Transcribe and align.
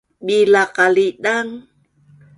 bilaq 0.25 0.69
qalidang 0.77 1.49